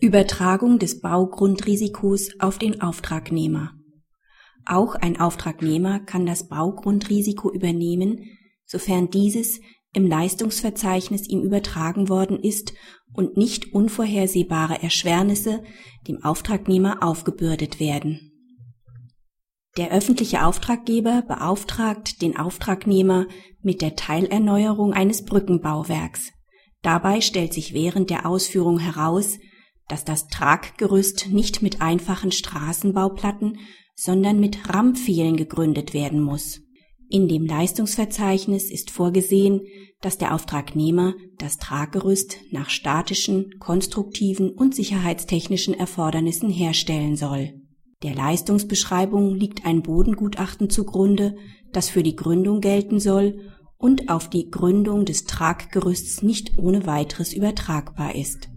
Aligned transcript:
Übertragung 0.00 0.78
des 0.78 1.00
Baugrundrisikos 1.00 2.30
auf 2.38 2.56
den 2.56 2.80
Auftragnehmer. 2.80 3.72
Auch 4.64 4.94
ein 4.94 5.20
Auftragnehmer 5.20 6.00
kann 6.00 6.24
das 6.24 6.48
Baugrundrisiko 6.48 7.52
übernehmen, 7.52 8.24
sofern 8.64 9.10
dieses 9.10 9.60
im 9.92 10.06
Leistungsverzeichnis 10.06 11.28
ihm 11.28 11.42
übertragen 11.42 12.08
worden 12.08 12.40
ist 12.40 12.72
und 13.12 13.36
nicht 13.36 13.74
unvorhersehbare 13.74 14.82
Erschwernisse 14.82 15.62
dem 16.08 16.24
Auftragnehmer 16.24 17.02
aufgebürdet 17.02 17.78
werden. 17.78 18.32
Der 19.76 19.90
öffentliche 19.92 20.46
Auftraggeber 20.46 21.22
beauftragt 21.28 22.22
den 22.22 22.38
Auftragnehmer 22.38 23.26
mit 23.60 23.82
der 23.82 23.96
Teilerneuerung 23.96 24.94
eines 24.94 25.26
Brückenbauwerks. 25.26 26.32
Dabei 26.80 27.20
stellt 27.20 27.52
sich 27.52 27.74
während 27.74 28.08
der 28.08 28.24
Ausführung 28.24 28.78
heraus, 28.78 29.38
dass 29.90 30.04
das 30.04 30.28
Traggerüst 30.28 31.28
nicht 31.30 31.62
mit 31.62 31.82
einfachen 31.82 32.32
Straßenbauplatten, 32.32 33.58
sondern 33.96 34.38
mit 34.40 34.68
Rammpfählen 34.68 35.36
gegründet 35.36 35.92
werden 35.92 36.20
muss. 36.20 36.60
In 37.08 37.26
dem 37.26 37.44
Leistungsverzeichnis 37.44 38.70
ist 38.70 38.92
vorgesehen, 38.92 39.62
dass 40.00 40.16
der 40.16 40.32
Auftragnehmer 40.32 41.14
das 41.38 41.58
Traggerüst 41.58 42.38
nach 42.52 42.70
statischen, 42.70 43.58
konstruktiven 43.58 44.50
und 44.50 44.74
sicherheitstechnischen 44.74 45.74
Erfordernissen 45.74 46.50
herstellen 46.50 47.16
soll. 47.16 47.54
Der 48.02 48.14
Leistungsbeschreibung 48.14 49.34
liegt 49.34 49.66
ein 49.66 49.82
Bodengutachten 49.82 50.70
zugrunde, 50.70 51.36
das 51.72 51.90
für 51.90 52.02
die 52.02 52.16
Gründung 52.16 52.60
gelten 52.60 53.00
soll 53.00 53.40
und 53.76 54.08
auf 54.08 54.30
die 54.30 54.50
Gründung 54.50 55.04
des 55.04 55.24
Traggerüsts 55.24 56.22
nicht 56.22 56.58
ohne 56.58 56.86
weiteres 56.86 57.32
übertragbar 57.32 58.14
ist. 58.14 58.48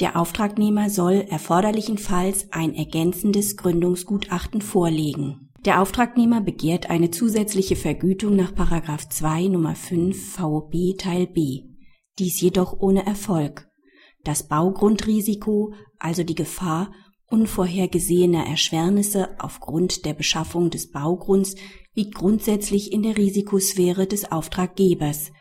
Der 0.00 0.16
Auftragnehmer 0.16 0.90
soll 0.90 1.26
erforderlichenfalls 1.28 2.48
ein 2.50 2.74
ergänzendes 2.74 3.56
Gründungsgutachten 3.56 4.60
vorlegen. 4.60 5.50
Der 5.64 5.80
Auftragnehmer 5.80 6.40
begehrt 6.40 6.90
eine 6.90 7.10
zusätzliche 7.10 7.76
Vergütung 7.76 8.34
nach 8.34 8.52
2 8.52 9.48
Nummer 9.48 9.76
5 9.76 10.34
VOB 10.34 10.96
Teil 10.98 11.26
B. 11.28 11.62
Dies 12.18 12.40
jedoch 12.40 12.80
ohne 12.80 13.06
Erfolg. 13.06 13.68
Das 14.24 14.48
Baugrundrisiko, 14.48 15.74
also 15.98 16.24
die 16.24 16.34
Gefahr 16.34 16.92
unvorhergesehener 17.28 18.46
Erschwernisse 18.46 19.30
aufgrund 19.38 20.04
der 20.04 20.12
Beschaffung 20.12 20.68
des 20.68 20.90
Baugrunds, 20.90 21.54
liegt 21.94 22.14
grundsätzlich 22.14 22.92
in 22.92 23.02
der 23.02 23.16
Risikosphäre 23.16 24.06
des 24.06 24.30
Auftraggebers, 24.30 25.32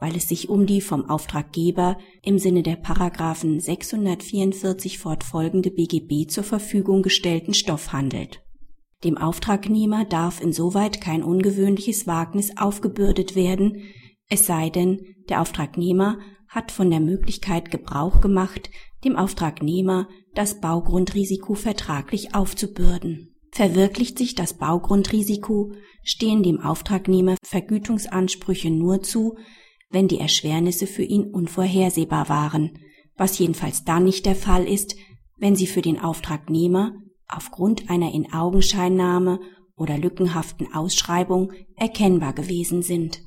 weil 0.00 0.16
es 0.16 0.28
sich 0.28 0.48
um 0.48 0.66
die 0.66 0.80
vom 0.80 1.08
Auftraggeber 1.08 1.98
im 2.22 2.38
Sinne 2.38 2.62
der 2.62 2.76
Paragraphen 2.76 3.60
644 3.60 4.98
fortfolgende 4.98 5.70
BGB 5.70 6.28
zur 6.28 6.42
Verfügung 6.42 7.02
gestellten 7.02 7.54
Stoff 7.54 7.92
handelt. 7.92 8.42
Dem 9.04 9.16
Auftragnehmer 9.16 10.04
darf 10.04 10.42
insoweit 10.42 11.00
kein 11.00 11.22
ungewöhnliches 11.22 12.06
Wagnis 12.06 12.56
aufgebürdet 12.56 13.36
werden, 13.36 13.82
es 14.28 14.46
sei 14.46 14.70
denn, 14.70 15.00
der 15.28 15.40
Auftragnehmer 15.40 16.18
hat 16.48 16.72
von 16.72 16.90
der 16.90 17.00
Möglichkeit 17.00 17.70
Gebrauch 17.70 18.20
gemacht, 18.20 18.70
dem 19.04 19.16
Auftragnehmer 19.16 20.08
das 20.34 20.60
Baugrundrisiko 20.60 21.54
vertraglich 21.54 22.34
aufzubürden. 22.34 23.34
Verwirklicht 23.52 24.18
sich 24.18 24.34
das 24.34 24.54
Baugrundrisiko, 24.54 25.72
stehen 26.04 26.42
dem 26.42 26.60
Auftragnehmer 26.60 27.36
Vergütungsansprüche 27.42 28.70
nur 28.70 29.02
zu, 29.02 29.36
wenn 29.90 30.08
die 30.08 30.20
Erschwernisse 30.20 30.86
für 30.86 31.02
ihn 31.02 31.24
unvorhersehbar 31.24 32.28
waren, 32.28 32.78
was 33.16 33.38
jedenfalls 33.38 33.84
dann 33.84 34.04
nicht 34.04 34.24
der 34.24 34.36
Fall 34.36 34.66
ist, 34.66 34.96
wenn 35.36 35.56
sie 35.56 35.66
für 35.66 35.82
den 35.82 35.98
Auftragnehmer 35.98 36.92
aufgrund 37.28 37.90
einer 37.90 38.12
Inaugenscheinnahme 38.12 39.40
oder 39.76 39.98
lückenhaften 39.98 40.72
Ausschreibung 40.72 41.52
erkennbar 41.76 42.32
gewesen 42.32 42.82
sind. 42.82 43.22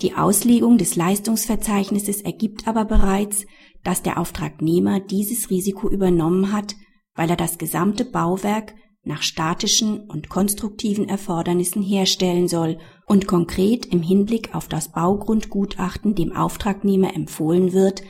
Die 0.00 0.14
Auslegung 0.14 0.78
des 0.78 0.96
Leistungsverzeichnisses 0.96 2.22
ergibt 2.22 2.68
aber 2.68 2.84
bereits, 2.84 3.46
dass 3.82 4.02
der 4.02 4.18
Auftragnehmer 4.18 5.00
dieses 5.00 5.50
Risiko 5.50 5.90
übernommen 5.90 6.52
hat, 6.52 6.76
weil 7.14 7.30
er 7.30 7.36
das 7.36 7.58
gesamte 7.58 8.04
Bauwerk 8.04 8.74
nach 9.04 9.22
statischen 9.22 10.00
und 10.00 10.28
konstruktiven 10.28 11.08
Erfordernissen 11.08 11.82
herstellen 11.82 12.48
soll 12.48 12.78
und 13.06 13.26
konkret 13.26 13.86
im 13.86 14.02
Hinblick 14.02 14.54
auf 14.54 14.68
das 14.68 14.92
Baugrundgutachten 14.92 16.14
dem 16.14 16.34
Auftragnehmer 16.36 17.14
empfohlen 17.14 17.72
wird, 17.72 18.02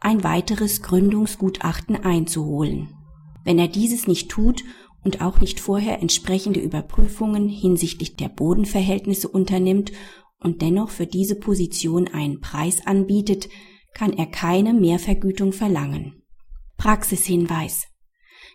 ein 0.00 0.22
weiteres 0.22 0.82
Gründungsgutachten 0.82 1.96
einzuholen. 1.96 2.94
Wenn 3.42 3.58
er 3.58 3.68
dieses 3.68 4.06
nicht 4.06 4.30
tut 4.30 4.62
und 5.02 5.22
auch 5.22 5.40
nicht 5.40 5.60
vorher 5.60 6.00
entsprechende 6.00 6.60
Überprüfungen 6.60 7.48
hinsichtlich 7.48 8.16
der 8.16 8.28
Bodenverhältnisse 8.28 9.28
unternimmt 9.28 9.92
und 10.38 10.62
dennoch 10.62 10.90
für 10.90 11.06
diese 11.06 11.36
Position 11.36 12.08
einen 12.08 12.40
Preis 12.40 12.86
anbietet, 12.86 13.48
kann 13.94 14.12
er 14.12 14.26
keine 14.26 14.74
Mehrvergütung 14.74 15.52
verlangen. 15.52 16.22
Praxishinweis 16.76 17.86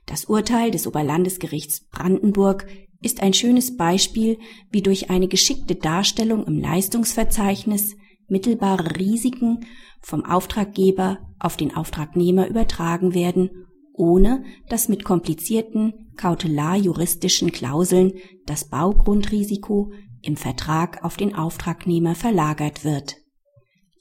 das 0.10 0.26
Urteil 0.26 0.72
des 0.72 0.88
Oberlandesgerichts 0.88 1.82
Brandenburg 1.92 2.66
ist 3.00 3.22
ein 3.22 3.34
schönes 3.34 3.78
Beispiel, 3.78 4.40
wie 4.72 4.82
durch 4.82 5.12
eine 5.12 5.28
geschickte 5.28 5.76
Darstellung 5.76 6.46
im 6.48 6.60
Leistungsverzeichnis 6.60 7.96
mittelbare 8.28 8.98
Risiken 8.98 9.66
vom 10.02 10.26
Auftraggeber 10.26 11.20
auf 11.38 11.58
den 11.58 11.76
Auftragnehmer 11.76 12.48
übertragen 12.48 13.14
werden, 13.14 13.52
ohne 13.94 14.44
dass 14.68 14.90
mit 14.90 15.04
komplizierten 15.04 16.12
kautelarjuristischen 16.18 17.52
Klauseln 17.52 18.14
das 18.48 18.66
Baugrundrisiko 18.66 19.92
im 20.22 20.38
Vertrag 20.38 21.04
auf 21.04 21.18
den 21.18 21.36
Auftragnehmer 21.36 22.16
verlagert 22.16 22.84
wird 22.84 23.19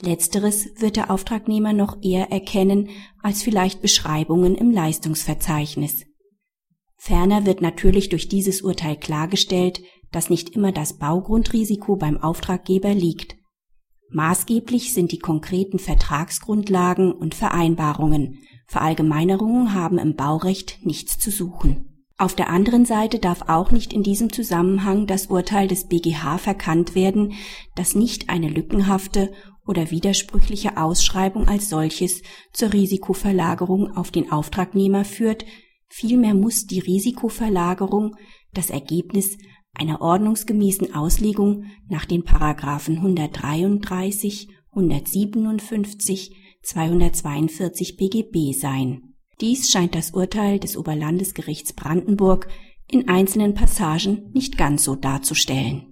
Letzteres 0.00 0.69
wird 0.81 0.97
der 0.97 1.10
Auftragnehmer 1.10 1.72
noch 1.72 1.98
eher 2.03 2.31
erkennen 2.31 2.88
als 3.20 3.42
vielleicht 3.42 3.82
Beschreibungen 3.82 4.54
im 4.54 4.70
Leistungsverzeichnis. 4.70 6.04
Ferner 6.97 7.47
wird 7.47 7.62
natürlich 7.62 8.08
durch 8.08 8.28
dieses 8.28 8.62
Urteil 8.62 8.97
klargestellt, 8.97 9.82
dass 10.12 10.31
nicht 10.31 10.50
immer 10.50 10.72
das 10.72 10.98
Baugrundrisiko 10.98 11.97
beim 11.97 12.16
Auftraggeber 12.16 12.94
liegt. 12.94 13.37
Maßgeblich 14.10 14.94
sind 14.94 15.12
die 15.12 15.19
konkreten 15.19 15.78
Vertragsgrundlagen 15.78 17.12
und 17.12 17.34
Vereinbarungen. 17.34 18.38
Verallgemeinerungen 18.66 19.75
haben 19.75 19.98
im 19.98 20.14
Baurecht 20.14 20.78
nichts 20.84 21.19
zu 21.19 21.31
suchen. 21.31 22.06
Auf 22.16 22.34
der 22.34 22.50
anderen 22.50 22.84
Seite 22.84 23.19
darf 23.19 23.42
auch 23.48 23.70
nicht 23.70 23.92
in 23.92 24.03
diesem 24.03 24.32
Zusammenhang 24.32 25.06
das 25.06 25.26
Urteil 25.26 25.69
des 25.69 25.87
BGH 25.87 26.38
verkannt 26.38 26.94
werden, 26.94 27.34
dass 27.76 27.94
nicht 27.94 28.28
eine 28.28 28.48
lückenhafte 28.48 29.31
oder 29.68 29.90
widersprüchliche 29.90 30.78
Ausschreibung 30.78 31.46
als 31.46 31.68
solches 31.68 32.22
zur 32.52 32.72
Risikoverlagerung 32.72 33.96
auf 33.96 34.10
den 34.10 34.32
Auftragnehmer 34.32 35.04
führt, 35.04 35.44
vielmehr 35.88 36.34
muss 36.34 36.66
die 36.66 36.80
Risikoverlagerung 36.80 38.16
das 38.54 38.70
Ergebnis 38.70 39.36
einer 39.74 40.00
ordnungsgemäßen 40.00 40.94
Auslegung 40.94 41.66
nach 41.86 42.06
den 42.06 42.24
Paragraphen 42.24 42.96
133, 42.96 44.48
157, 44.70 46.34
242 46.62 47.96
BGB 47.96 48.58
sein. 48.58 49.14
Dies 49.40 49.70
scheint 49.70 49.94
das 49.94 50.12
Urteil 50.12 50.58
des 50.58 50.76
Oberlandesgerichts 50.76 51.74
Brandenburg 51.74 52.48
in 52.90 53.08
einzelnen 53.08 53.54
Passagen 53.54 54.30
nicht 54.32 54.56
ganz 54.56 54.82
so 54.82 54.96
darzustellen 54.96 55.86